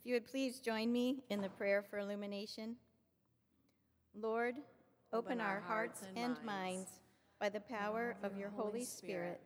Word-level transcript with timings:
If 0.00 0.06
you 0.06 0.14
would 0.14 0.26
please 0.26 0.60
join 0.60 0.90
me 0.90 1.24
in 1.28 1.42
the 1.42 1.50
prayer 1.50 1.82
for 1.82 1.98
illumination. 1.98 2.76
Lord, 4.18 4.54
open, 5.12 5.42
our, 5.42 5.60
hearts 5.60 6.00
and, 6.16 6.42
minds 6.42 6.88
by 7.38 7.50
the 7.50 7.60
power 7.60 8.16
of 8.22 8.34
your 8.34 8.48
Holy 8.48 8.82
Spirit, 8.82 9.42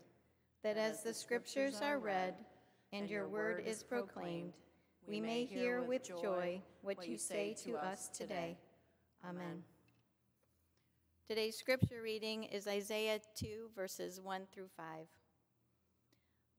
that 0.63 0.77
as 0.77 1.03
the 1.03 1.13
scriptures 1.13 1.81
are 1.83 1.99
read 1.99 2.37
and 2.93 3.11
your 3.11 3.27
word 3.27 3.65
is 3.67 3.83
proclaimed, 3.83 4.53
we 5.09 5.21
may 5.21 5.45
hear 5.45 5.83
with 5.83 6.07
joy 6.23 6.63
what 6.83 7.05
you 7.05 7.19
say 7.19 7.57
to 7.65 7.75
us 7.75 8.09
today. 8.09 8.57
Amen. 9.29 9.65
Today's 11.29 11.57
scripture 11.59 12.01
reading 12.01 12.45
is 12.45 12.69
Isaiah 12.69 13.19
2, 13.35 13.71
verses 13.75 14.21
1 14.21 14.43
through 14.55 14.69
5. 14.77 14.87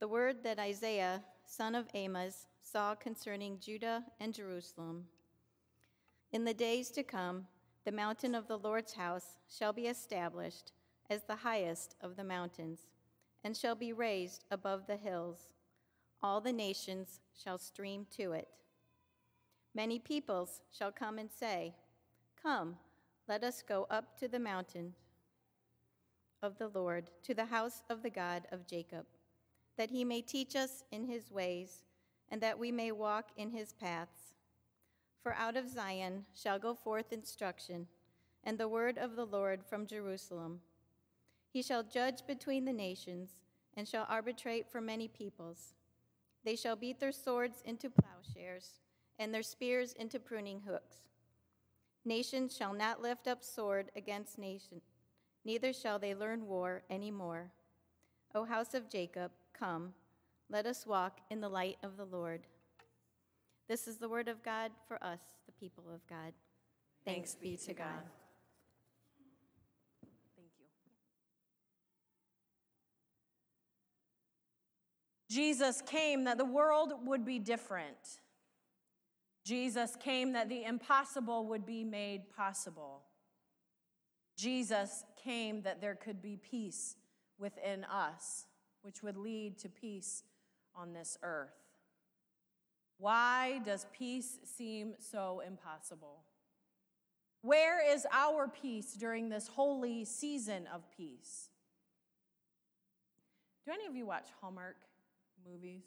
The 0.01 0.07
word 0.09 0.43
that 0.43 0.59
Isaiah, 0.59 1.23
son 1.45 1.75
of 1.75 1.87
Amos, 1.93 2.47
saw 2.61 2.95
concerning 2.95 3.59
Judah 3.59 4.03
and 4.19 4.33
Jerusalem. 4.33 5.05
In 6.31 6.43
the 6.43 6.53
days 6.53 6.89
to 6.91 7.03
come, 7.03 7.47
the 7.85 7.91
mountain 7.91 8.35
of 8.35 8.47
the 8.47 8.57
Lord's 8.57 8.93
house 8.93 9.37
shall 9.47 9.71
be 9.71 9.87
established 9.87 10.71
as 11.09 11.23
the 11.23 11.35
highest 11.35 11.95
of 12.01 12.15
the 12.15 12.23
mountains, 12.23 12.87
and 13.43 13.55
shall 13.55 13.75
be 13.75 13.93
raised 13.93 14.43
above 14.49 14.87
the 14.87 14.97
hills. 14.97 15.53
All 16.23 16.41
the 16.41 16.51
nations 16.51 17.19
shall 17.41 17.59
stream 17.59 18.07
to 18.17 18.31
it. 18.31 18.47
Many 19.75 19.99
peoples 19.99 20.61
shall 20.71 20.91
come 20.91 21.19
and 21.19 21.29
say, 21.31 21.75
Come, 22.41 22.77
let 23.27 23.43
us 23.43 23.61
go 23.61 23.85
up 23.89 24.17
to 24.19 24.27
the 24.27 24.39
mountain 24.39 24.93
of 26.41 26.57
the 26.57 26.69
Lord, 26.69 27.09
to 27.23 27.33
the 27.33 27.45
house 27.45 27.83
of 27.89 28.01
the 28.01 28.09
God 28.09 28.47
of 28.51 28.67
Jacob, 28.67 29.05
that 29.77 29.91
he 29.91 30.03
may 30.03 30.21
teach 30.21 30.55
us 30.55 30.83
in 30.91 31.05
his 31.05 31.31
ways 31.31 31.85
and 32.29 32.41
that 32.41 32.59
we 32.59 32.71
may 32.71 32.91
walk 32.91 33.29
in 33.37 33.51
his 33.51 33.73
paths. 33.73 34.33
For 35.21 35.33
out 35.33 35.57
of 35.57 35.69
Zion 35.69 36.25
shall 36.33 36.59
go 36.59 36.73
forth 36.73 37.11
instruction, 37.11 37.87
and 38.43 38.57
the 38.57 38.67
word 38.67 38.97
of 38.97 39.15
the 39.15 39.25
Lord 39.25 39.63
from 39.63 39.87
Jerusalem. 39.87 40.59
He 41.51 41.61
shall 41.61 41.83
judge 41.83 42.27
between 42.27 42.65
the 42.65 42.73
nations, 42.73 43.31
and 43.77 43.87
shall 43.87 44.05
arbitrate 44.09 44.69
for 44.69 44.81
many 44.81 45.07
peoples. 45.07 45.73
They 46.43 46.55
shall 46.55 46.75
beat 46.75 46.99
their 46.99 47.11
swords 47.11 47.61
into 47.65 47.89
plowshares, 47.89 48.79
and 49.17 49.33
their 49.33 49.43
spears 49.43 49.93
into 49.93 50.19
pruning 50.19 50.61
hooks. 50.67 50.97
Nation 52.03 52.49
shall 52.49 52.73
not 52.73 53.01
lift 53.01 53.27
up 53.27 53.43
sword 53.43 53.91
against 53.95 54.37
nation, 54.37 54.81
neither 55.43 55.73
shall 55.73 55.97
they 55.97 56.13
learn 56.13 56.45
war 56.45 56.83
any 56.89 57.09
more. 57.09 57.51
O 58.35 58.45
house 58.45 58.73
of 58.73 58.89
Jacob, 58.89 59.31
come 59.57 59.93
let 60.49 60.65
us 60.65 60.85
walk 60.85 61.21
in 61.31 61.41
the 61.41 61.49
light 61.49 61.77
of 61.83 61.97
the 61.97 62.05
Lord. 62.05 62.41
This 63.67 63.87
is 63.87 63.97
the 63.97 64.07
word 64.07 64.27
of 64.27 64.43
God 64.43 64.71
for 64.87 65.03
us, 65.03 65.19
the 65.47 65.51
people 65.51 65.85
of 65.93 66.05
God. 66.07 66.33
Thanks, 67.03 67.35
be 67.35 67.57
to. 67.57 67.73
God. 67.73 67.87
Thank 70.35 70.49
you. 70.59 70.65
Jesus 75.29 75.81
came 75.81 76.25
that 76.25 76.37
the 76.37 76.45
world 76.45 76.93
would 77.05 77.25
be 77.25 77.39
different. 77.39 78.19
Jesus 79.43 79.95
came 79.95 80.33
that 80.33 80.49
the 80.49 80.63
impossible 80.63 81.47
would 81.47 81.65
be 81.65 81.83
made 81.83 82.29
possible. 82.35 83.01
Jesus 84.37 85.03
came 85.23 85.63
that 85.63 85.81
there 85.81 85.95
could 85.95 86.21
be 86.21 86.37
peace 86.37 86.97
within 87.39 87.83
us, 87.85 88.45
which 88.85 89.01
would 89.01 89.17
lead 89.17 89.57
to 89.57 89.67
peace 89.67 90.21
on 90.75 90.93
this 90.93 91.17
earth. 91.23 91.57
Why 92.99 93.59
does 93.65 93.87
peace 93.91 94.37
seem 94.43 94.93
so 94.99 95.41
impossible? 95.45 96.21
Where 97.41 97.83
is 97.83 98.05
our 98.11 98.47
peace 98.47 98.93
during 98.93 99.29
this 99.29 99.47
holy 99.47 100.05
season 100.05 100.67
of 100.71 100.83
peace? 100.95 101.49
Do 103.65 103.71
any 103.73 103.87
of 103.87 103.95
you 103.95 104.05
watch 104.05 104.27
Hallmark 104.39 104.77
movies? 105.51 105.85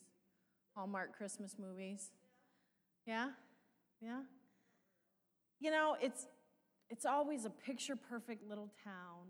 Hallmark 0.75 1.17
Christmas 1.17 1.55
movies? 1.57 2.11
Yeah? 3.07 3.29
Yeah? 4.03 4.23
You 5.61 5.71
know, 5.71 5.97
it's 6.03 6.27
it's 6.91 7.05
always 7.05 7.45
a 7.45 7.51
picture 7.51 7.95
perfect 7.95 8.49
little 8.49 8.71
town. 8.83 9.27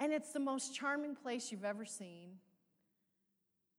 And 0.00 0.12
it's 0.12 0.32
the 0.32 0.40
most 0.40 0.74
charming 0.74 1.14
place 1.14 1.50
you've 1.50 1.64
ever 1.64 1.84
seen. 1.84 2.38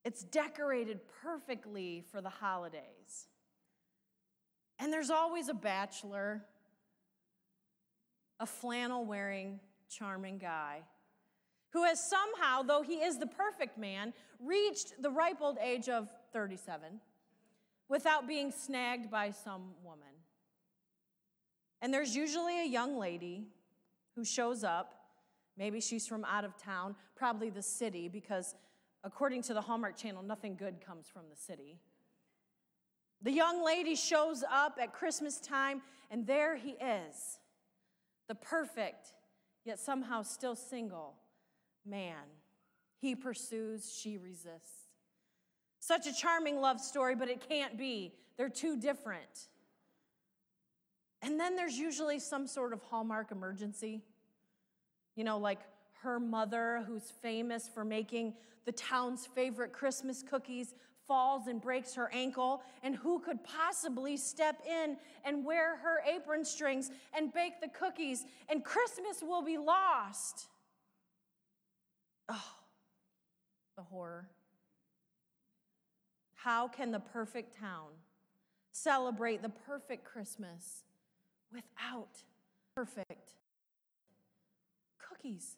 It's 0.03 0.23
decorated 0.23 1.01
perfectly 1.21 2.03
for 2.11 2.21
the 2.21 2.29
holidays. 2.29 3.27
And 4.79 4.91
there's 4.91 5.09
always 5.09 5.49
a 5.49 5.53
bachelor, 5.53 6.43
a 8.39 8.45
flannel 8.45 9.05
wearing, 9.05 9.59
charming 9.89 10.37
guy 10.37 10.83
who 11.75 11.83
has 11.83 12.01
somehow, 12.01 12.61
though 12.61 12.81
he 12.81 13.01
is 13.01 13.19
the 13.19 13.27
perfect 13.27 13.77
man, 13.77 14.13
reached 14.39 14.93
the 15.01 15.09
ripe 15.09 15.41
old 15.41 15.57
age 15.61 15.89
of 15.89 16.07
37 16.31 17.01
without 17.89 18.29
being 18.29 18.49
snagged 18.49 19.11
by 19.11 19.29
some 19.31 19.71
woman. 19.83 20.07
And 21.81 21.93
there's 21.93 22.15
usually 22.15 22.61
a 22.61 22.65
young 22.65 22.97
lady 22.97 23.47
who 24.15 24.23
shows 24.23 24.63
up. 24.63 24.93
Maybe 25.57 25.79
she's 25.79 26.05
from 26.07 26.25
out 26.25 26.43
of 26.43 26.57
town, 26.57 26.95
probably 27.16 27.49
the 27.49 27.61
city, 27.61 28.09
because 28.09 28.55
According 29.05 29.43
to 29.43 29.53
the 29.53 29.61
Hallmark 29.61 29.95
Channel, 29.95 30.23
nothing 30.23 30.55
good 30.55 30.83
comes 30.83 31.07
from 31.07 31.29
the 31.29 31.35
city. 31.35 31.77
The 33.21 33.31
young 33.31 33.63
lady 33.63 33.94
shows 33.94 34.44
up 34.51 34.79
at 34.81 34.94
Christmas 34.94 35.39
time, 35.39 35.83
and 36.09 36.25
there 36.25 36.57
he 36.57 36.71
is, 36.71 37.38
the 38.27 38.33
perfect, 38.33 39.13
yet 39.63 39.79
somehow 39.79 40.23
still 40.23 40.55
single 40.55 41.13
man. 41.85 42.23
He 42.97 43.15
pursues, 43.15 43.95
she 43.95 44.17
resists. 44.17 44.89
Such 45.79 46.07
a 46.07 46.13
charming 46.13 46.59
love 46.59 46.81
story, 46.81 47.13
but 47.13 47.29
it 47.29 47.47
can't 47.47 47.77
be. 47.77 48.11
They're 48.38 48.49
too 48.49 48.75
different. 48.75 49.49
And 51.21 51.39
then 51.39 51.55
there's 51.55 51.77
usually 51.77 52.17
some 52.17 52.47
sort 52.47 52.73
of 52.73 52.81
Hallmark 52.81 53.31
emergency. 53.31 54.01
You 55.15 55.23
know, 55.23 55.37
like 55.37 55.59
her 56.01 56.19
mother, 56.19 56.83
who's 56.87 57.11
famous 57.21 57.67
for 57.67 57.83
making 57.85 58.33
the 58.65 58.71
town's 58.71 59.25
favorite 59.25 59.71
Christmas 59.71 60.23
cookies, 60.23 60.73
falls 61.07 61.47
and 61.47 61.61
breaks 61.61 61.93
her 61.95 62.09
ankle. 62.13 62.61
And 62.83 62.95
who 62.95 63.19
could 63.19 63.43
possibly 63.43 64.17
step 64.17 64.61
in 64.67 64.97
and 65.23 65.45
wear 65.45 65.77
her 65.77 66.01
apron 66.07 66.43
strings 66.43 66.91
and 67.15 67.33
bake 67.33 67.61
the 67.61 67.69
cookies? 67.69 68.25
And 68.49 68.63
Christmas 68.63 69.21
will 69.21 69.43
be 69.43 69.57
lost. 69.57 70.47
Oh, 72.27 72.55
the 73.77 73.83
horror. 73.83 74.27
How 76.33 76.67
can 76.67 76.91
the 76.91 76.99
perfect 76.99 77.57
town 77.57 77.89
celebrate 78.71 79.41
the 79.41 79.49
perfect 79.49 80.05
Christmas 80.05 80.83
without 81.51 82.23
perfect 82.75 83.33
cookies? 85.25 85.56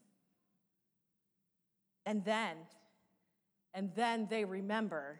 And 2.06 2.24
then, 2.24 2.56
and 3.74 3.92
then 3.96 4.28
they 4.30 4.46
remember 4.46 5.20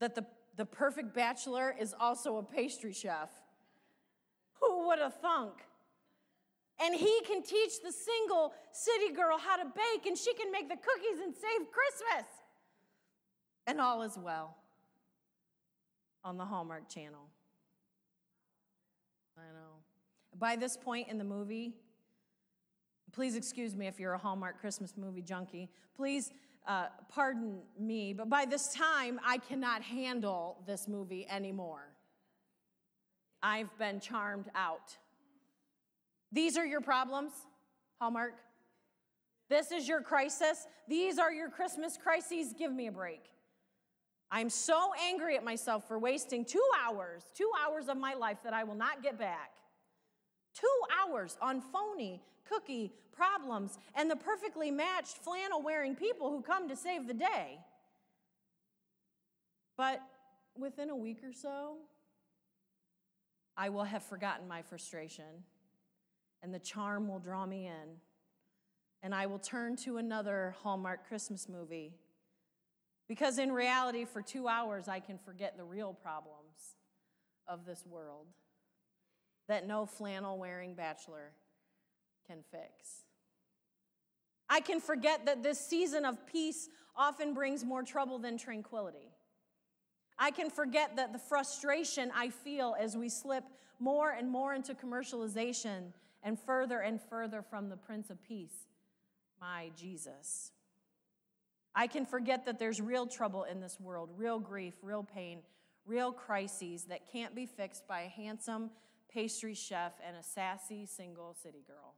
that 0.00 0.14
the, 0.14 0.26
the 0.56 0.66
perfect 0.66 1.14
bachelor 1.14 1.74
is 1.78 1.94
also 1.98 2.36
a 2.36 2.42
pastry 2.42 2.92
chef. 2.92 3.30
Who 4.60 4.88
would 4.88 4.98
have 4.98 5.14
thunk? 5.20 5.54
And 6.78 6.94
he 6.94 7.20
can 7.26 7.42
teach 7.42 7.80
the 7.82 7.90
single 7.90 8.52
city 8.70 9.14
girl 9.14 9.38
how 9.38 9.56
to 9.56 9.64
bake, 9.64 10.06
and 10.06 10.16
she 10.16 10.34
can 10.34 10.52
make 10.52 10.68
the 10.68 10.76
cookies 10.76 11.24
and 11.24 11.34
save 11.34 11.66
Christmas. 11.70 12.30
And 13.66 13.80
all 13.80 14.02
is 14.02 14.18
well 14.18 14.56
on 16.22 16.36
the 16.36 16.44
Hallmark 16.44 16.90
Channel. 16.90 17.30
I 19.38 19.52
know. 19.54 19.76
By 20.38 20.56
this 20.56 20.76
point 20.76 21.08
in 21.08 21.16
the 21.16 21.24
movie, 21.24 21.76
Please 23.12 23.36
excuse 23.36 23.74
me 23.74 23.86
if 23.86 23.98
you're 23.98 24.12
a 24.12 24.18
Hallmark 24.18 24.60
Christmas 24.60 24.94
movie 24.96 25.22
junkie. 25.22 25.68
Please 25.96 26.32
uh, 26.66 26.86
pardon 27.08 27.58
me, 27.78 28.12
but 28.12 28.28
by 28.28 28.44
this 28.44 28.72
time, 28.74 29.20
I 29.24 29.38
cannot 29.38 29.82
handle 29.82 30.58
this 30.66 30.88
movie 30.88 31.26
anymore. 31.30 31.88
I've 33.42 33.76
been 33.78 34.00
charmed 34.00 34.46
out. 34.54 34.96
These 36.32 36.56
are 36.56 36.66
your 36.66 36.80
problems, 36.80 37.32
Hallmark. 38.00 38.34
This 39.48 39.70
is 39.70 39.86
your 39.86 40.00
crisis. 40.00 40.66
These 40.88 41.18
are 41.18 41.32
your 41.32 41.48
Christmas 41.48 41.96
crises. 41.96 42.52
Give 42.58 42.72
me 42.72 42.88
a 42.88 42.92
break. 42.92 43.22
I'm 44.30 44.50
so 44.50 44.90
angry 45.08 45.36
at 45.36 45.44
myself 45.44 45.86
for 45.86 46.00
wasting 46.00 46.44
two 46.44 46.64
hours, 46.84 47.22
two 47.36 47.50
hours 47.64 47.88
of 47.88 47.96
my 47.96 48.14
life 48.14 48.38
that 48.42 48.52
I 48.52 48.64
will 48.64 48.74
not 48.74 49.02
get 49.02 49.18
back 49.18 49.52
Two 50.58 50.66
hours 51.02 51.36
on 51.42 51.60
phony 51.60 52.22
cookie 52.48 52.92
problems 53.12 53.78
and 53.94 54.10
the 54.10 54.16
perfectly 54.16 54.70
matched 54.70 55.18
flannel 55.18 55.62
wearing 55.62 55.94
people 55.94 56.30
who 56.30 56.40
come 56.40 56.68
to 56.68 56.76
save 56.76 57.06
the 57.06 57.14
day. 57.14 57.58
But 59.76 60.00
within 60.56 60.88
a 60.90 60.96
week 60.96 61.18
or 61.22 61.32
so, 61.32 61.76
I 63.56 63.68
will 63.68 63.84
have 63.84 64.02
forgotten 64.02 64.46
my 64.48 64.62
frustration, 64.62 65.44
and 66.42 66.52
the 66.52 66.58
charm 66.58 67.08
will 67.08 67.18
draw 67.18 67.46
me 67.46 67.66
in, 67.66 67.96
and 69.02 69.14
I 69.14 69.26
will 69.26 69.38
turn 69.38 69.76
to 69.76 69.96
another 69.96 70.54
Hallmark 70.62 71.06
Christmas 71.08 71.48
movie. 71.48 71.94
Because 73.08 73.38
in 73.38 73.52
reality, 73.52 74.04
for 74.04 74.20
two 74.20 74.48
hours, 74.48 74.88
I 74.88 75.00
can 75.00 75.16
forget 75.18 75.56
the 75.56 75.64
real 75.64 75.94
problems 75.94 76.76
of 77.46 77.64
this 77.64 77.84
world 77.86 78.26
that 79.48 79.66
no 79.66 79.86
flannel 79.86 80.38
wearing 80.38 80.74
bachelor 80.74 81.32
can 82.26 82.38
fix. 82.50 83.04
I 84.48 84.60
can 84.60 84.80
forget 84.80 85.26
that 85.26 85.42
this 85.42 85.58
season 85.58 86.04
of 86.04 86.26
peace 86.26 86.68
often 86.96 87.34
brings 87.34 87.64
more 87.64 87.82
trouble 87.82 88.18
than 88.18 88.38
tranquility. 88.38 89.10
I 90.18 90.30
can 90.30 90.50
forget 90.50 90.96
that 90.96 91.12
the 91.12 91.18
frustration 91.18 92.10
I 92.14 92.30
feel 92.30 92.74
as 92.78 92.96
we 92.96 93.08
slip 93.08 93.44
more 93.78 94.10
and 94.10 94.30
more 94.30 94.54
into 94.54 94.74
commercialization 94.74 95.92
and 96.22 96.38
further 96.38 96.80
and 96.80 97.00
further 97.00 97.42
from 97.42 97.68
the 97.68 97.76
Prince 97.76 98.08
of 98.10 98.22
Peace, 98.22 98.66
my 99.40 99.70
Jesus. 99.76 100.52
I 101.74 101.86
can 101.86 102.06
forget 102.06 102.46
that 102.46 102.58
there's 102.58 102.80
real 102.80 103.06
trouble 103.06 103.44
in 103.44 103.60
this 103.60 103.78
world, 103.78 104.10
real 104.16 104.38
grief, 104.38 104.74
real 104.82 105.02
pain, 105.02 105.40
real 105.84 106.10
crises 106.10 106.84
that 106.84 107.12
can't 107.12 107.34
be 107.34 107.44
fixed 107.44 107.86
by 107.86 108.02
a 108.02 108.08
handsome 108.08 108.70
pastry 109.16 109.54
chef 109.54 109.92
and 110.06 110.14
a 110.14 110.22
sassy 110.22 110.84
single 110.84 111.34
city 111.42 111.64
girl. 111.66 111.94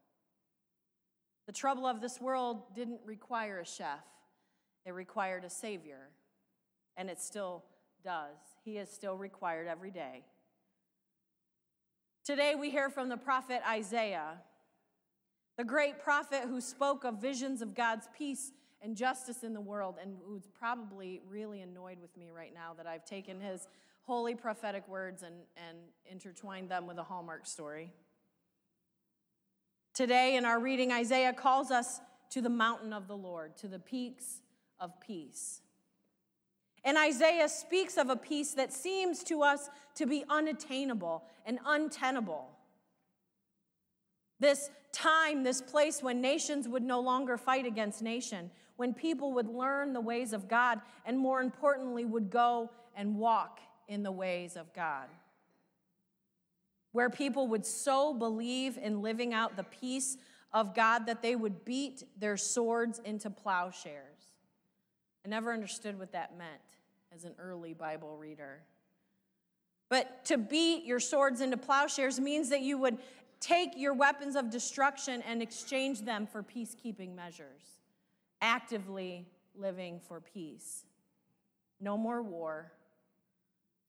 The 1.49 1.53
trouble 1.53 1.85
of 1.85 2.01
this 2.01 2.21
world 2.21 2.63
didn't 2.77 3.01
require 3.05 3.59
a 3.59 3.67
chef, 3.67 4.05
it 4.87 4.93
required 4.93 5.45
a 5.45 5.51
savior, 5.51 6.11
and 6.97 7.11
it 7.11 7.21
still 7.21 7.65
does. 8.05 8.37
He 8.65 8.79
is 8.79 8.89
still 8.89 9.17
required 9.17 9.67
every 9.67 9.91
day. 9.91 10.23
Today 12.25 12.55
we 12.55 12.71
hear 12.71 12.89
from 12.89 13.09
the 13.09 13.17
prophet 13.17 13.63
Isaiah, 13.69 14.39
the 15.57 15.65
great 15.65 15.99
prophet 15.99 16.43
who 16.47 16.61
spoke 16.61 17.03
of 17.03 17.21
visions 17.21 17.63
of 17.63 17.75
God's 17.75 18.09
peace 18.17 18.53
and 18.81 18.97
justice 18.97 19.43
in 19.43 19.55
the 19.55 19.61
world, 19.61 19.97
and 20.01 20.19
who's 20.25 20.47
probably 20.57 21.21
really 21.29 21.63
annoyed 21.63 21.99
with 22.01 22.17
me 22.17 22.31
right 22.31 22.55
now 22.55 22.75
that 22.77 22.87
I've 22.87 23.05
taken 23.05 23.41
his 23.41 23.67
holy 24.09 24.35
prophetic 24.35 24.89
words 24.89 25.23
and, 25.23 25.35
and 25.69 25.77
intertwined 26.11 26.71
them 26.71 26.87
with 26.87 26.97
a 26.97 27.03
Hallmark 27.03 27.47
story. 27.47 27.93
Today, 29.93 30.37
in 30.37 30.47
our 30.47 30.59
reading, 30.59 30.91
Isaiah 30.91 31.35
calls 31.35 31.71
us 31.71 32.01
to 32.31 32.41
the 32.41 32.49
mountain 32.49 32.95
of 32.95 33.07
the 33.07 33.17
Lord, 33.17 33.59
to 33.59 33.69
the 33.69 33.79
peaks 33.79 34.41
of 34.81 34.99
peace. 34.99 35.61
And 36.85 36.97
Isaiah 36.97 37.51
speaks 37.51 37.99
of 37.99 38.09
a 38.09 38.17
peace 38.17 38.53
that 38.53 38.73
seems 38.73 39.23
to 39.25 39.43
us 39.43 39.69
to 39.97 40.07
be 40.07 40.25
unattainable 40.31 41.25
and 41.45 41.59
untenable. 41.67 42.49
This 44.41 44.71
time, 44.91 45.43
this 45.43 45.61
place 45.61 46.03
when 46.03 46.23
nations 46.23 46.67
would 46.67 46.83
no 46.83 47.01
longer 47.01 47.37
fight 47.37 47.67
against 47.67 48.01
nation, 48.01 48.51
when 48.77 48.95
people 48.95 49.35
would 49.35 49.49
learn 49.49 49.93
the 49.93 50.01
ways 50.01 50.33
of 50.33 50.49
God, 50.49 50.81
and 51.05 51.19
more 51.19 51.43
importantly, 51.43 52.07
would 52.07 52.31
go 52.31 52.71
and 52.97 53.15
walk 53.15 53.61
in 53.89 54.03
the 54.03 54.13
ways 54.13 54.57
of 54.57 54.73
God. 54.73 55.09
Where 56.93 57.11
people 57.11 57.49
would 57.49 57.67
so 57.67 58.15
believe 58.15 58.79
in 58.79 59.03
living 59.03 59.35
out 59.35 59.57
the 59.57 59.65
peace 59.65 60.17
of 60.53 60.75
God 60.75 61.07
that 61.07 61.23
they 61.23 61.37
would 61.37 61.65
beat 61.65 62.05
their 62.19 62.37
swords 62.37 63.01
into 63.05 63.31
plowshares. 63.31 64.29
I 65.25 65.29
never 65.29 65.53
understood 65.53 65.99
what 65.99 66.13
that 66.13 66.39
meant 66.39 66.51
as 67.15 67.25
an 67.25 67.35
early 67.39 67.75
Bible 67.75 68.17
reader. 68.17 68.63
But 69.89 70.25
to 70.27 70.39
beat 70.39 70.85
your 70.85 71.01
swords 71.01 71.41
into 71.41 71.57
plowshares 71.57 72.21
means 72.21 72.51
that 72.51 72.61
you 72.61 72.79
would 72.79 72.99
take 73.41 73.71
your 73.77 73.95
weapons 73.95 74.37
of 74.37 74.51
destruction 74.51 75.23
and 75.23 75.41
exchange 75.43 76.03
them 76.03 76.27
for 76.27 76.43
peacekeeping 76.43 77.15
measures, 77.15 77.81
actively 78.41 79.27
living 79.55 80.01
for 80.07 80.21
peace. 80.21 80.85
No 81.81 81.97
more 81.97 82.23
war, 82.23 82.73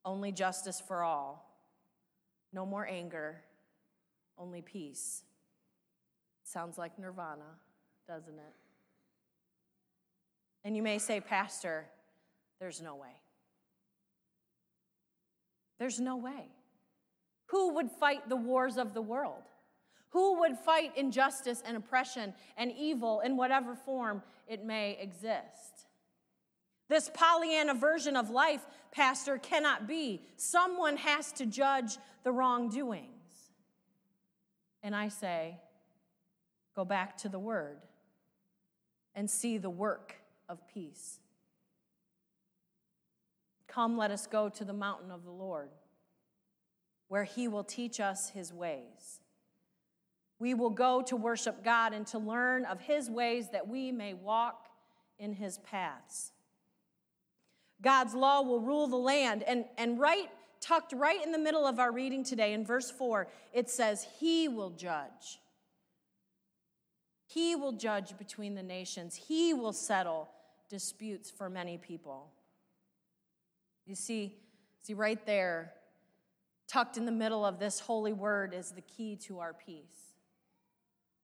only 0.05 0.31
justice 0.31 0.81
for 0.85 1.03
all. 1.03 1.45
No 2.51 2.65
more 2.65 2.87
anger, 2.87 3.41
only 4.37 4.61
peace. 4.61 5.23
Sounds 6.43 6.77
like 6.77 6.97
nirvana, 6.97 7.57
doesn't 8.07 8.33
it? 8.33 8.55
And 10.63 10.75
you 10.75 10.81
may 10.81 10.97
say, 10.97 11.21
Pastor, 11.21 11.85
there's 12.59 12.81
no 12.81 12.95
way. 12.95 13.21
There's 15.77 15.99
no 15.99 16.17
way. 16.17 16.47
Who 17.47 17.75
would 17.75 17.89
fight 17.89 18.27
the 18.27 18.35
wars 18.35 18.77
of 18.77 18.93
the 18.93 19.01
world? 19.01 19.43
Who 20.09 20.39
would 20.39 20.57
fight 20.57 20.97
injustice 20.97 21.63
and 21.65 21.77
oppression 21.77 22.33
and 22.57 22.71
evil 22.77 23.21
in 23.21 23.37
whatever 23.37 23.75
form 23.75 24.23
it 24.47 24.65
may 24.65 24.97
exist? 24.99 25.87
This 26.89 27.09
Pollyanna 27.13 27.75
version 27.75 28.17
of 28.17 28.31
life, 28.31 28.65
Pastor, 28.91 29.37
cannot 29.37 29.87
be. 29.87 30.23
Someone 30.35 30.97
has 30.97 31.31
to 31.33 31.45
judge 31.45 31.97
the 32.23 32.31
wrongdoings. 32.31 33.05
And 34.81 34.95
I 34.95 35.09
say, 35.09 35.57
go 36.75 36.83
back 36.83 37.17
to 37.19 37.29
the 37.29 37.39
Word 37.39 37.77
and 39.13 39.29
see 39.29 39.57
the 39.57 39.69
work 39.69 40.15
of 40.47 40.67
peace. 40.67 41.19
Come, 43.67 43.95
let 43.95 44.09
us 44.09 44.25
go 44.25 44.49
to 44.49 44.65
the 44.65 44.73
mountain 44.73 45.11
of 45.11 45.23
the 45.23 45.31
Lord, 45.31 45.69
where 47.07 47.23
he 47.23 47.47
will 47.47 47.63
teach 47.63 47.99
us 47.99 48.29
his 48.29 48.51
ways. 48.51 49.21
We 50.39 50.55
will 50.55 50.71
go 50.71 51.03
to 51.03 51.15
worship 51.15 51.63
God 51.63 51.93
and 51.93 52.07
to 52.07 52.17
learn 52.17 52.65
of 52.65 52.79
his 52.81 53.11
ways 53.11 53.49
that 53.51 53.67
we 53.67 53.91
may 53.91 54.15
walk 54.15 54.69
in 55.19 55.33
his 55.33 55.59
paths. 55.59 56.31
God's 57.81 58.13
law 58.13 58.41
will 58.41 58.59
rule 58.59 58.87
the 58.87 58.97
land. 58.97 59.43
And, 59.43 59.65
and 59.77 59.99
right, 59.99 60.29
tucked 60.59 60.93
right 60.93 61.23
in 61.23 61.31
the 61.31 61.39
middle 61.39 61.65
of 61.65 61.79
our 61.79 61.91
reading 61.91 62.23
today, 62.23 62.53
in 62.53 62.65
verse 62.65 62.91
4, 62.91 63.27
it 63.53 63.69
says, 63.69 64.05
He 64.19 64.47
will 64.47 64.71
judge. 64.71 65.39
He 67.25 67.55
will 67.55 67.73
judge 67.73 68.17
between 68.17 68.55
the 68.55 68.63
nations. 68.63 69.15
He 69.15 69.53
will 69.53 69.73
settle 69.73 70.29
disputes 70.69 71.29
for 71.29 71.49
many 71.49 71.77
people. 71.77 72.31
You 73.85 73.95
see, 73.95 74.35
see 74.81 74.93
right 74.93 75.23
there, 75.25 75.73
tucked 76.67 76.97
in 76.97 77.05
the 77.05 77.11
middle 77.11 77.45
of 77.45 77.59
this 77.59 77.79
holy 77.79 78.13
word 78.13 78.53
is 78.53 78.71
the 78.71 78.81
key 78.81 79.15
to 79.15 79.39
our 79.39 79.53
peace, 79.53 80.13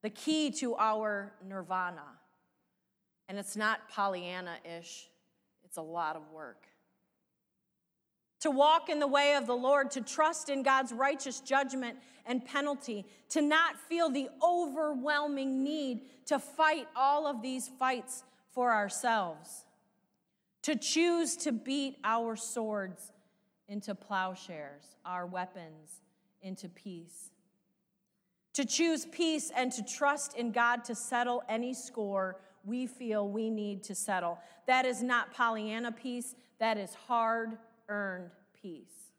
the 0.02 0.10
key 0.10 0.52
to 0.52 0.76
our 0.76 1.34
nirvana. 1.48 2.06
And 3.28 3.40
it's 3.40 3.56
not 3.56 3.90
Pollyanna 3.90 4.58
ish, 4.64 5.08
it's 5.76 5.78
a 5.78 5.82
lot 5.82 6.16
of 6.16 6.32
work. 6.32 6.68
To 8.40 8.50
walk 8.50 8.88
in 8.88 9.00
the 9.00 9.08
way 9.08 9.36
of 9.36 9.46
the 9.46 9.56
Lord, 9.56 9.92
to 9.92 10.02
trust 10.02 10.48
in 10.48 10.64
God's 10.64 10.94
righteous 10.94 11.42
judgment 11.42 11.98
and 12.26 12.46
penalty, 12.46 13.06
to 13.32 13.42
not 13.42 13.76
feel 13.90 14.10
the 14.10 14.30
overwhelming 14.42 15.66
need 15.66 16.04
to 16.28 16.40
fight 16.40 16.88
all 16.96 17.28
of 17.28 17.42
these 17.42 17.68
fights 17.68 18.24
for 18.54 18.72
ourselves 18.72 19.66
to 20.64 20.76
choose 20.76 21.36
to 21.36 21.52
beat 21.52 21.98
our 22.04 22.36
swords 22.36 23.12
into 23.68 23.94
plowshares, 23.94 24.96
our 25.06 25.28
weapons 25.28 26.02
into 26.42 26.68
peace. 26.70 27.30
To 28.54 28.66
choose 28.66 29.06
peace 29.06 29.52
and 29.56 29.72
to 29.74 29.84
trust 29.84 30.36
in 30.36 30.52
God 30.52 30.86
to 30.86 30.96
settle 30.96 31.44
any 31.48 31.76
score 31.76 32.38
we 32.66 32.88
feel 32.88 33.28
we 33.28 33.50
need 33.50 33.84
to 33.84 33.96
settle. 33.96 34.40
That 34.68 34.86
is 34.86 35.04
not 35.04 35.34
Pollyanna 35.34 35.92
peace, 35.92 36.36
that 36.60 36.78
is 36.78 36.94
hard 37.08 37.58
earned 37.88 38.32
peace. 38.62 39.12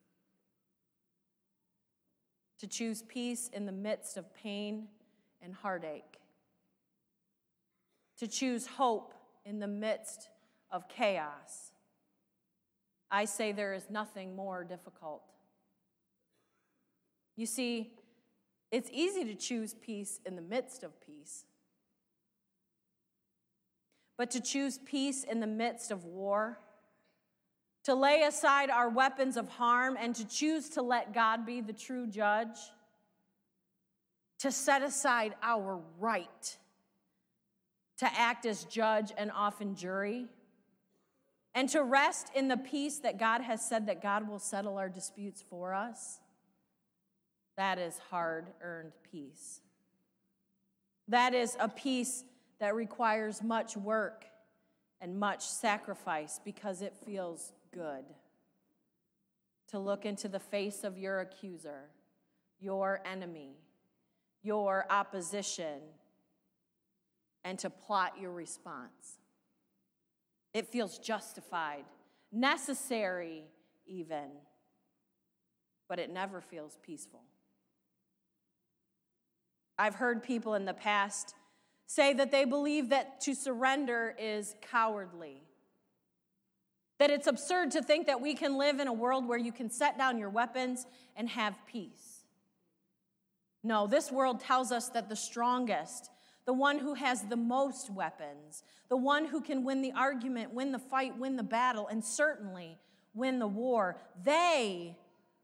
To 2.60 2.66
choose 2.66 3.02
peace 3.02 3.48
in 3.52 3.66
the 3.66 3.72
midst 3.72 4.16
of 4.16 4.34
pain 4.34 4.88
and 5.42 5.54
heartache. 5.54 6.20
To 8.18 8.26
choose 8.26 8.66
hope 8.66 9.14
in 9.44 9.60
the 9.60 9.66
midst 9.66 10.30
of 10.70 10.88
chaos. 10.88 11.72
I 13.10 13.26
say 13.26 13.52
there 13.52 13.74
is 13.74 13.88
nothing 13.90 14.34
more 14.34 14.64
difficult. 14.64 15.22
You 17.36 17.46
see, 17.46 17.92
it's 18.72 18.90
easy 18.92 19.24
to 19.24 19.34
choose 19.34 19.74
peace 19.74 20.20
in 20.24 20.34
the 20.34 20.42
midst 20.42 20.82
of 20.82 21.00
peace. 21.00 21.44
But 24.16 24.30
to 24.32 24.40
choose 24.40 24.78
peace 24.78 25.24
in 25.24 25.40
the 25.40 25.46
midst 25.46 25.90
of 25.90 26.04
war, 26.04 26.58
to 27.84 27.94
lay 27.94 28.22
aside 28.22 28.70
our 28.70 28.88
weapons 28.88 29.36
of 29.36 29.48
harm 29.48 29.96
and 29.98 30.14
to 30.16 30.26
choose 30.26 30.70
to 30.70 30.82
let 30.82 31.12
God 31.12 31.44
be 31.44 31.60
the 31.60 31.72
true 31.72 32.06
judge, 32.06 32.56
to 34.38 34.50
set 34.50 34.82
aside 34.82 35.34
our 35.42 35.80
right 35.98 36.56
to 37.98 38.06
act 38.18 38.44
as 38.44 38.64
judge 38.64 39.12
and 39.16 39.30
often 39.34 39.74
jury, 39.74 40.26
and 41.54 41.68
to 41.70 41.82
rest 41.82 42.30
in 42.34 42.48
the 42.48 42.56
peace 42.56 42.98
that 42.98 43.18
God 43.18 43.40
has 43.40 43.66
said 43.66 43.86
that 43.86 44.02
God 44.02 44.28
will 44.28 44.38
settle 44.38 44.76
our 44.76 44.90
disputes 44.90 45.42
for 45.48 45.72
us, 45.72 46.20
that 47.56 47.78
is 47.78 47.98
hard 48.10 48.48
earned 48.60 48.92
peace. 49.10 49.60
That 51.08 51.32
is 51.34 51.56
a 51.58 51.68
peace 51.68 52.24
that 52.60 52.74
requires 52.74 53.42
much 53.42 53.76
work 53.76 54.24
and 55.00 55.18
much 55.18 55.46
sacrifice 55.46 56.40
because 56.44 56.82
it 56.82 56.94
feels 57.04 57.52
good 57.72 58.04
to 59.68 59.78
look 59.78 60.06
into 60.06 60.28
the 60.28 60.38
face 60.38 60.84
of 60.84 60.96
your 60.96 61.20
accuser, 61.20 61.90
your 62.60 63.00
enemy, 63.04 63.56
your 64.42 64.86
opposition, 64.90 65.80
and 67.44 67.58
to 67.58 67.68
plot 67.68 68.14
your 68.20 68.32
response. 68.32 69.18
It 70.54 70.68
feels 70.68 70.98
justified, 70.98 71.84
necessary, 72.32 73.44
even, 73.86 74.30
but 75.88 75.98
it 75.98 76.10
never 76.10 76.40
feels 76.40 76.78
peaceful. 76.82 77.22
I've 79.78 79.96
heard 79.96 80.22
people 80.22 80.54
in 80.54 80.64
the 80.64 80.74
past 80.74 81.34
say 81.86 82.12
that 82.12 82.30
they 82.30 82.44
believe 82.44 82.90
that 82.90 83.20
to 83.22 83.34
surrender 83.34 84.14
is 84.18 84.54
cowardly. 84.60 85.42
That 86.98 87.10
it's 87.10 87.26
absurd 87.26 87.72
to 87.72 87.82
think 87.82 88.06
that 88.06 88.20
we 88.20 88.34
can 88.34 88.58
live 88.58 88.80
in 88.80 88.88
a 88.88 88.92
world 88.92 89.28
where 89.28 89.38
you 89.38 89.52
can 89.52 89.70
set 89.70 89.98
down 89.98 90.18
your 90.18 90.30
weapons 90.30 90.86
and 91.14 91.28
have 91.28 91.54
peace. 91.66 92.24
No, 93.62 93.86
this 93.86 94.10
world 94.10 94.40
tells 94.40 94.72
us 94.72 94.88
that 94.90 95.08
the 95.08 95.16
strongest, 95.16 96.10
the 96.44 96.52
one 96.52 96.78
who 96.78 96.94
has 96.94 97.22
the 97.22 97.36
most 97.36 97.90
weapons, 97.90 98.62
the 98.88 98.96
one 98.96 99.26
who 99.26 99.40
can 99.40 99.64
win 99.64 99.82
the 99.82 99.92
argument, 99.92 100.54
win 100.54 100.72
the 100.72 100.78
fight, 100.78 101.18
win 101.18 101.36
the 101.36 101.42
battle, 101.42 101.88
and 101.88 102.04
certainly 102.04 102.78
win 103.14 103.38
the 103.38 103.46
war, 103.46 103.96
they 104.24 104.96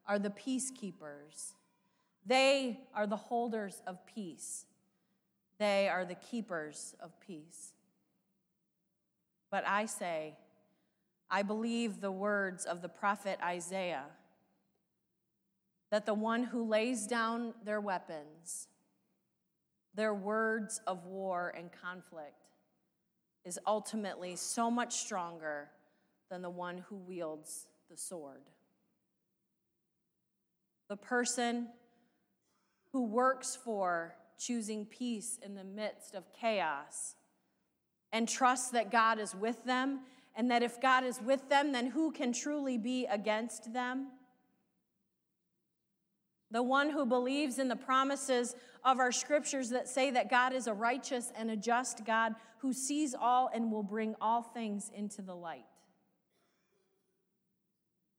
are 0.06 0.18
the 0.18 0.30
peacekeepers. 0.30 1.54
They 2.24 2.80
are 2.94 3.06
the 3.06 3.16
holders 3.16 3.82
of 3.86 4.06
peace. 4.06 4.66
They 5.62 5.88
are 5.88 6.04
the 6.04 6.16
keepers 6.16 6.96
of 6.98 7.12
peace. 7.20 7.72
But 9.48 9.62
I 9.64 9.86
say, 9.86 10.34
I 11.30 11.44
believe 11.44 12.00
the 12.00 12.10
words 12.10 12.64
of 12.64 12.82
the 12.82 12.88
prophet 12.88 13.38
Isaiah 13.40 14.06
that 15.92 16.04
the 16.04 16.14
one 16.14 16.42
who 16.42 16.64
lays 16.64 17.06
down 17.06 17.54
their 17.64 17.80
weapons, 17.80 18.66
their 19.94 20.12
words 20.12 20.80
of 20.84 21.04
war 21.04 21.54
and 21.56 21.70
conflict, 21.70 22.48
is 23.44 23.56
ultimately 23.64 24.34
so 24.34 24.68
much 24.68 24.94
stronger 24.94 25.70
than 26.28 26.42
the 26.42 26.50
one 26.50 26.78
who 26.88 26.96
wields 26.96 27.68
the 27.88 27.96
sword. 27.96 28.42
The 30.88 30.96
person 30.96 31.68
who 32.92 33.04
works 33.04 33.56
for 33.64 34.16
choosing 34.46 34.86
peace 34.86 35.38
in 35.42 35.54
the 35.54 35.64
midst 35.64 36.14
of 36.14 36.32
chaos 36.32 37.14
and 38.12 38.28
trust 38.28 38.72
that 38.72 38.90
God 38.90 39.18
is 39.18 39.34
with 39.34 39.64
them, 39.64 40.00
and 40.34 40.50
that 40.50 40.62
if 40.62 40.80
God 40.80 41.04
is 41.04 41.20
with 41.20 41.48
them, 41.48 41.72
then 41.72 41.86
who 41.86 42.10
can 42.12 42.32
truly 42.32 42.76
be 42.76 43.06
against 43.06 43.72
them? 43.72 44.08
The 46.50 46.62
one 46.62 46.90
who 46.90 47.06
believes 47.06 47.58
in 47.58 47.68
the 47.68 47.76
promises 47.76 48.54
of 48.84 48.98
our 48.98 49.12
scriptures 49.12 49.70
that 49.70 49.88
say 49.88 50.10
that 50.10 50.28
God 50.28 50.52
is 50.52 50.66
a 50.66 50.74
righteous 50.74 51.32
and 51.36 51.50
a 51.50 51.56
just 51.56 52.04
God 52.04 52.34
who 52.58 52.74
sees 52.74 53.14
all 53.18 53.50
and 53.54 53.72
will 53.72 53.82
bring 53.82 54.14
all 54.20 54.42
things 54.42 54.90
into 54.94 55.22
the 55.22 55.34
light. 55.34 55.64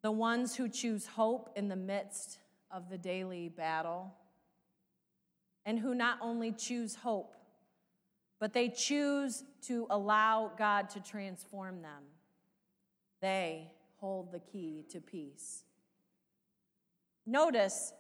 The 0.02 0.12
ones 0.12 0.56
who 0.56 0.68
choose 0.68 1.06
hope 1.06 1.52
in 1.56 1.68
the 1.68 1.76
midst 1.76 2.40
of 2.72 2.90
the 2.90 2.98
daily 2.98 3.50
battle 3.50 4.14
and 5.66 5.80
who 5.80 5.96
not 5.96 6.18
only 6.22 6.52
choose 6.52 6.96
hope, 6.96 7.36
but 8.40 8.54
they 8.54 8.70
choose 8.70 9.44
to 9.68 9.88
allow 9.90 10.52
God 10.58 10.90
to 10.92 11.00
transform 11.00 11.82
them. 11.82 12.04
They 13.22 13.72
hold 13.98 14.32
the 14.32 14.40
key 14.40 14.84
to 14.90 15.00
peace. 15.00 15.64
Notice 17.26 17.94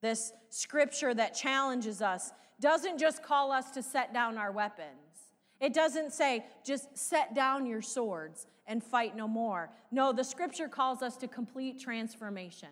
this 0.00 0.32
scripture 0.48 1.12
that 1.12 1.34
challenges 1.34 2.00
us 2.00 2.32
doesn't 2.60 2.98
just 2.98 3.22
call 3.22 3.50
us 3.50 3.70
to 3.72 3.82
set 3.82 4.14
down 4.14 4.38
our 4.38 4.52
weapons. 4.52 4.86
It 5.60 5.74
doesn't 5.74 6.12
say, 6.12 6.46
just 6.64 6.96
set 6.96 7.34
down 7.34 7.66
your 7.66 7.82
swords 7.82 8.46
and 8.66 8.82
fight 8.82 9.16
no 9.16 9.26
more. 9.26 9.70
No, 9.90 10.12
the 10.12 10.24
scripture 10.24 10.68
calls 10.68 11.02
us 11.02 11.16
to 11.18 11.28
complete 11.28 11.80
transformation. 11.80 12.68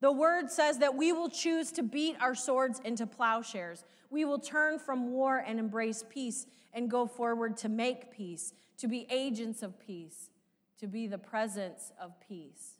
The 0.00 0.12
word 0.12 0.50
says 0.50 0.78
that 0.78 0.94
we 0.94 1.12
will 1.12 1.28
choose 1.28 1.72
to 1.72 1.82
beat 1.82 2.16
our 2.20 2.34
swords 2.34 2.80
into 2.84 3.06
plowshares. 3.06 3.84
We 4.10 4.24
will 4.24 4.38
turn 4.38 4.78
from 4.78 5.10
war 5.10 5.42
and 5.44 5.58
embrace 5.58 6.04
peace 6.08 6.46
and 6.72 6.90
go 6.90 7.06
forward 7.06 7.56
to 7.58 7.68
make 7.68 8.12
peace, 8.12 8.52
to 8.78 8.86
be 8.86 9.06
agents 9.10 9.62
of 9.62 9.78
peace, 9.80 10.30
to 10.78 10.86
be 10.86 11.08
the 11.08 11.18
presence 11.18 11.92
of 12.00 12.12
peace. 12.20 12.78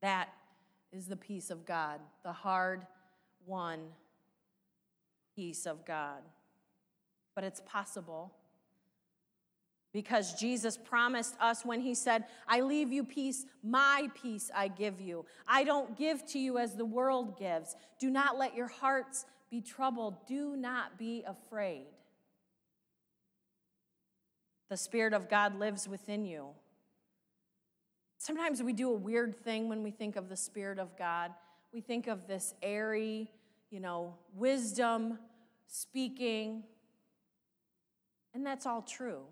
That 0.00 0.30
is 0.90 1.06
the 1.06 1.16
peace 1.16 1.50
of 1.50 1.66
God, 1.66 2.00
the 2.22 2.32
hard 2.32 2.86
won 3.46 3.80
peace 5.36 5.66
of 5.66 5.84
God. 5.84 6.22
But 7.34 7.44
it's 7.44 7.62
possible 7.64 8.32
because 9.92 10.34
Jesus 10.34 10.76
promised 10.76 11.34
us 11.38 11.64
when 11.64 11.80
he 11.80 11.94
said, 11.94 12.24
I 12.48 12.60
leave 12.60 12.92
you 12.92 13.04
peace, 13.04 13.44
my 13.62 14.08
peace 14.14 14.50
I 14.54 14.68
give 14.68 15.00
you. 15.00 15.26
I 15.46 15.64
don't 15.64 15.96
give 15.96 16.24
to 16.28 16.38
you 16.38 16.58
as 16.58 16.74
the 16.74 16.84
world 16.84 17.38
gives. 17.38 17.76
Do 17.98 18.10
not 18.10 18.38
let 18.38 18.56
your 18.56 18.68
hearts 18.68 19.26
be 19.50 19.60
troubled. 19.60 20.26
Do 20.26 20.56
not 20.56 20.98
be 20.98 21.24
afraid. 21.26 21.84
The 24.70 24.78
Spirit 24.78 25.12
of 25.12 25.28
God 25.28 25.58
lives 25.58 25.86
within 25.86 26.24
you. 26.24 26.48
Sometimes 28.16 28.62
we 28.62 28.72
do 28.72 28.88
a 28.88 28.94
weird 28.94 29.36
thing 29.44 29.68
when 29.68 29.82
we 29.82 29.90
think 29.90 30.16
of 30.16 30.30
the 30.30 30.36
Spirit 30.36 30.78
of 30.78 30.96
God. 30.96 31.32
We 31.74 31.82
think 31.82 32.06
of 32.06 32.26
this 32.26 32.54
airy, 32.62 33.30
you 33.70 33.80
know, 33.80 34.14
wisdom 34.34 35.18
speaking, 35.66 36.62
and 38.32 38.46
that's 38.46 38.64
all 38.64 38.80
true 38.80 39.24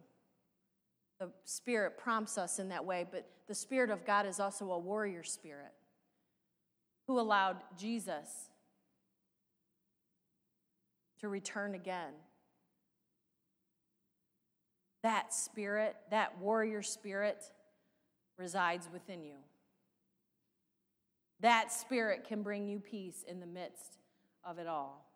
the 1.21 1.31
Spirit 1.45 1.99
prompts 1.99 2.39
us 2.39 2.59
in 2.59 2.71
that 2.71 2.85
way, 2.85 3.07
but 3.09 3.29
the 3.47 3.55
Spirit 3.55 3.91
of 3.91 4.05
God 4.07 4.27
is 4.27 4.41
also 4.41 4.73
a 4.73 4.79
warrior 4.79 5.23
spirit 5.23 5.73
who 7.07 7.21
allowed 7.21 7.59
Jesus 7.77 8.49
to 11.21 11.29
return 11.29 11.75
again. 11.75 12.13
That 15.03 15.35
spirit, 15.35 15.97
that 16.11 16.39
warrior 16.39 16.83
spirit, 16.83 17.45
resides 18.39 18.89
within 18.93 19.23
you. 19.23 19.37
That 21.41 21.73
spirit 21.73 22.25
can 22.27 22.43
bring 22.43 22.67
you 22.67 22.81
peace 22.81 23.25
in 23.27 23.41
the 23.41 23.47
midst 23.47 23.99
of 24.45 24.59
it 24.59 24.67
all. 24.67 25.07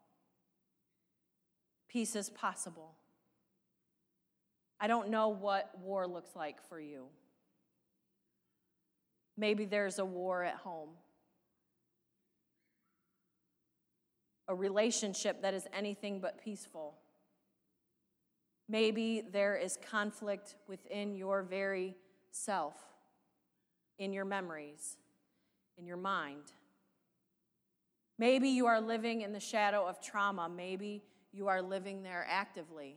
Peace 1.89 2.17
is 2.17 2.31
possible. 2.31 2.95
I 4.81 4.87
don't 4.87 5.09
know 5.09 5.29
what 5.29 5.71
war 5.81 6.07
looks 6.07 6.35
like 6.35 6.57
for 6.69 6.81
you. 6.81 7.07
Maybe 9.37 9.65
there's 9.65 9.99
a 9.99 10.05
war 10.05 10.45
at 10.45 10.57
home, 10.57 10.91
a 14.47 14.55
relationship 14.55 15.43
that 15.43 15.55
is 15.55 15.67
anything 15.73 16.21
but 16.21 16.43
peaceful. 16.43 16.95
Maybe 18.69 19.23
there 19.33 19.57
is 19.57 19.77
conflict 19.91 20.55
within 20.69 21.15
your 21.15 21.43
very 21.43 21.97
self, 22.31 22.75
in 23.99 24.13
your 24.13 24.25
memories, 24.25 24.97
in 25.77 25.87
your 25.87 25.97
mind. 25.97 26.53
Maybe 28.19 28.49
you 28.49 28.67
are 28.67 28.81
living 28.81 29.23
in 29.23 29.33
the 29.33 29.41
shadow 29.41 29.87
of 29.87 30.01
trauma. 30.01 30.49
Maybe 30.49 31.03
you 31.33 31.49
are 31.49 31.61
living 31.61 32.03
there 32.03 32.25
actively. 32.29 32.97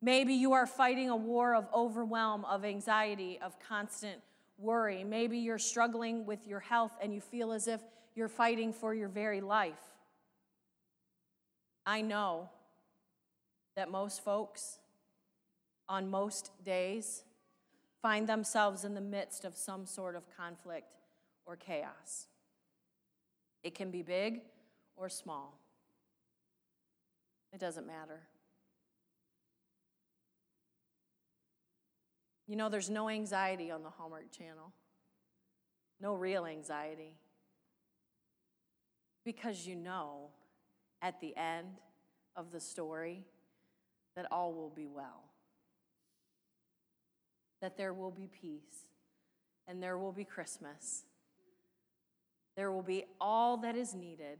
Maybe 0.00 0.34
you 0.34 0.52
are 0.52 0.66
fighting 0.66 1.10
a 1.10 1.16
war 1.16 1.54
of 1.54 1.66
overwhelm, 1.74 2.44
of 2.44 2.64
anxiety, 2.64 3.38
of 3.42 3.58
constant 3.58 4.20
worry. 4.56 5.02
Maybe 5.04 5.38
you're 5.38 5.58
struggling 5.58 6.24
with 6.24 6.46
your 6.46 6.60
health 6.60 6.92
and 7.02 7.12
you 7.12 7.20
feel 7.20 7.52
as 7.52 7.66
if 7.66 7.80
you're 8.14 8.28
fighting 8.28 8.72
for 8.72 8.94
your 8.94 9.08
very 9.08 9.40
life. 9.40 9.80
I 11.86 12.00
know 12.00 12.50
that 13.76 13.90
most 13.90 14.22
folks 14.22 14.78
on 15.88 16.10
most 16.10 16.50
days 16.64 17.22
find 18.02 18.28
themselves 18.28 18.84
in 18.84 18.94
the 18.94 19.00
midst 19.00 19.44
of 19.44 19.56
some 19.56 19.86
sort 19.86 20.14
of 20.14 20.24
conflict 20.36 20.92
or 21.46 21.56
chaos. 21.56 22.26
It 23.62 23.74
can 23.74 23.90
be 23.90 24.02
big 24.02 24.42
or 24.96 25.08
small, 25.08 25.58
it 27.52 27.58
doesn't 27.58 27.86
matter. 27.86 28.20
You 32.48 32.56
know, 32.56 32.70
there's 32.70 32.88
no 32.88 33.10
anxiety 33.10 33.70
on 33.70 33.82
the 33.82 33.90
Hallmark 33.90 34.32
Channel, 34.32 34.72
no 36.00 36.14
real 36.14 36.46
anxiety. 36.46 37.18
Because 39.22 39.66
you 39.66 39.76
know 39.76 40.30
at 41.02 41.20
the 41.20 41.36
end 41.36 41.68
of 42.34 42.50
the 42.50 42.58
story 42.58 43.26
that 44.16 44.26
all 44.32 44.54
will 44.54 44.70
be 44.70 44.86
well, 44.86 45.24
that 47.60 47.76
there 47.76 47.92
will 47.92 48.10
be 48.10 48.26
peace, 48.26 48.86
and 49.66 49.82
there 49.82 49.98
will 49.98 50.12
be 50.12 50.24
Christmas. 50.24 51.04
There 52.56 52.72
will 52.72 52.82
be 52.82 53.04
all 53.20 53.58
that 53.58 53.76
is 53.76 53.94
needed. 53.94 54.38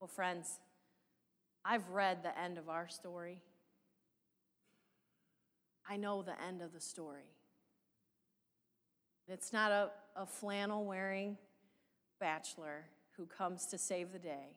Well, 0.00 0.08
friends, 0.08 0.58
I've 1.64 1.88
read 1.90 2.24
the 2.24 2.36
end 2.36 2.58
of 2.58 2.68
our 2.68 2.88
story. 2.88 3.42
I 5.88 5.96
know 5.96 6.22
the 6.22 6.40
end 6.42 6.60
of 6.60 6.72
the 6.72 6.80
story. 6.80 7.32
It's 9.26 9.52
not 9.52 9.72
a, 9.72 9.90
a 10.16 10.26
flannel 10.26 10.84
wearing 10.84 11.36
bachelor 12.20 12.84
who 13.16 13.26
comes 13.26 13.66
to 13.66 13.78
save 13.78 14.12
the 14.12 14.18
day. 14.18 14.56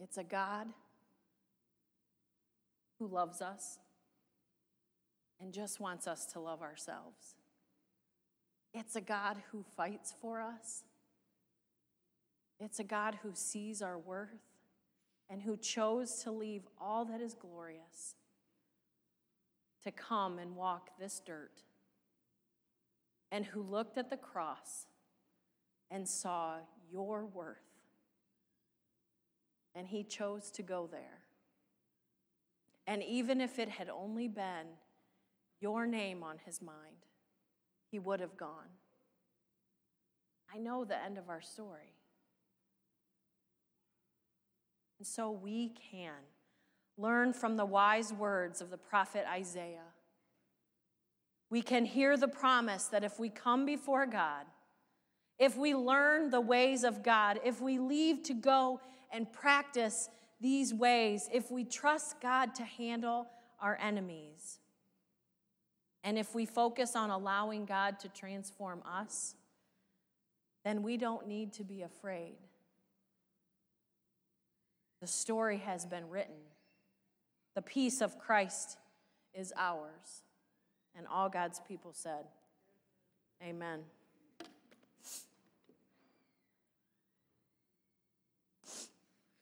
It's 0.00 0.16
a 0.16 0.24
God 0.24 0.66
who 2.98 3.06
loves 3.06 3.40
us 3.40 3.78
and 5.40 5.52
just 5.52 5.80
wants 5.80 6.06
us 6.06 6.26
to 6.26 6.40
love 6.40 6.62
ourselves. 6.62 7.36
It's 8.74 8.96
a 8.96 9.00
God 9.00 9.36
who 9.50 9.64
fights 9.76 10.14
for 10.20 10.40
us. 10.40 10.84
It's 12.58 12.78
a 12.78 12.84
God 12.84 13.18
who 13.22 13.30
sees 13.34 13.82
our 13.82 13.98
worth 13.98 14.51
and 15.32 15.40
who 15.40 15.56
chose 15.56 16.22
to 16.22 16.30
leave 16.30 16.64
all 16.78 17.06
that 17.06 17.22
is 17.22 17.32
glorious 17.32 18.16
to 19.82 19.90
come 19.90 20.38
and 20.38 20.54
walk 20.54 20.90
this 21.00 21.22
dirt, 21.24 21.62
and 23.32 23.46
who 23.46 23.62
looked 23.62 23.96
at 23.96 24.10
the 24.10 24.16
cross 24.16 24.86
and 25.90 26.06
saw 26.06 26.56
your 26.92 27.24
worth. 27.24 27.56
And 29.74 29.88
he 29.88 30.04
chose 30.04 30.50
to 30.50 30.62
go 30.62 30.86
there. 30.92 31.22
And 32.86 33.02
even 33.02 33.40
if 33.40 33.58
it 33.58 33.70
had 33.70 33.88
only 33.88 34.28
been 34.28 34.66
your 35.60 35.86
name 35.86 36.22
on 36.22 36.36
his 36.44 36.60
mind, 36.60 37.06
he 37.90 37.98
would 37.98 38.20
have 38.20 38.36
gone. 38.36 38.68
I 40.54 40.58
know 40.58 40.84
the 40.84 41.02
end 41.02 41.16
of 41.16 41.30
our 41.30 41.40
story. 41.40 41.94
And 45.02 45.06
so 45.08 45.32
we 45.32 45.74
can 45.90 46.12
learn 46.96 47.32
from 47.32 47.56
the 47.56 47.64
wise 47.64 48.12
words 48.12 48.60
of 48.60 48.70
the 48.70 48.78
prophet 48.78 49.24
Isaiah. 49.28 49.90
We 51.50 51.60
can 51.60 51.84
hear 51.84 52.16
the 52.16 52.28
promise 52.28 52.84
that 52.84 53.02
if 53.02 53.18
we 53.18 53.28
come 53.28 53.66
before 53.66 54.06
God, 54.06 54.44
if 55.40 55.56
we 55.56 55.74
learn 55.74 56.30
the 56.30 56.40
ways 56.40 56.84
of 56.84 57.02
God, 57.02 57.40
if 57.44 57.60
we 57.60 57.80
leave 57.80 58.22
to 58.22 58.32
go 58.32 58.80
and 59.10 59.32
practice 59.32 60.08
these 60.40 60.72
ways, 60.72 61.28
if 61.32 61.50
we 61.50 61.64
trust 61.64 62.20
God 62.20 62.54
to 62.54 62.62
handle 62.62 63.26
our 63.60 63.76
enemies, 63.82 64.60
and 66.04 66.16
if 66.16 66.32
we 66.32 66.46
focus 66.46 66.94
on 66.94 67.10
allowing 67.10 67.64
God 67.64 67.98
to 67.98 68.08
transform 68.08 68.84
us, 68.86 69.34
then 70.64 70.84
we 70.84 70.96
don't 70.96 71.26
need 71.26 71.54
to 71.54 71.64
be 71.64 71.82
afraid. 71.82 72.36
The 75.02 75.08
story 75.08 75.58
has 75.58 75.84
been 75.84 76.08
written. 76.08 76.36
The 77.56 77.60
peace 77.60 78.00
of 78.00 78.20
Christ 78.20 78.78
is 79.34 79.52
ours. 79.58 80.22
And 80.96 81.08
all 81.08 81.28
God's 81.28 81.60
people 81.66 81.92
said, 81.92 82.24
Amen. 83.42 83.80